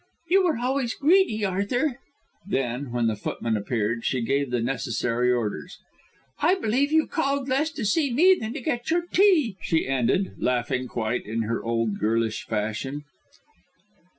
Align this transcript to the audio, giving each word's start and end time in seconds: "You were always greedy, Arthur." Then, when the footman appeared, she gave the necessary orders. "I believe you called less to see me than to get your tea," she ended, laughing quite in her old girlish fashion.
"You 0.31 0.45
were 0.45 0.57
always 0.57 0.95
greedy, 0.95 1.45
Arthur." 1.45 1.99
Then, 2.47 2.91
when 2.91 3.05
the 3.05 3.15
footman 3.15 3.55
appeared, 3.55 4.03
she 4.03 4.23
gave 4.23 4.49
the 4.49 4.59
necessary 4.59 5.31
orders. 5.31 5.77
"I 6.39 6.55
believe 6.55 6.91
you 6.91 7.05
called 7.05 7.47
less 7.47 7.69
to 7.73 7.85
see 7.85 8.11
me 8.11 8.33
than 8.41 8.53
to 8.55 8.61
get 8.61 8.89
your 8.89 9.05
tea," 9.05 9.57
she 9.61 9.87
ended, 9.87 10.37
laughing 10.39 10.87
quite 10.87 11.27
in 11.27 11.43
her 11.43 11.63
old 11.63 11.99
girlish 11.99 12.47
fashion. 12.47 13.03